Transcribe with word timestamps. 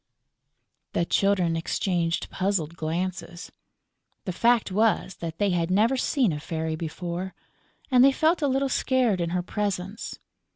The 0.93 1.05
Children 1.05 1.55
exchanged 1.55 2.31
puzzled 2.31 2.75
glances. 2.75 3.51
The 4.25 4.33
fact 4.33 4.71
was 4.71 5.17
that 5.17 5.37
they 5.37 5.51
had 5.51 5.69
never 5.69 5.95
seen 5.95 6.33
a 6.33 6.39
fairy 6.39 6.75
before; 6.75 7.35
and 7.91 8.03
they 8.03 8.11
felt 8.11 8.41
a 8.41 8.47
little 8.47 8.67
scared 8.67 9.21
in 9.21 9.29
her 9.29 9.43
presence. 9.43 10.17